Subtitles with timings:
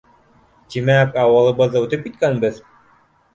[0.75, 2.59] Тимәк, ауылыбыҙҙы үтеп киткәнбеҙ?!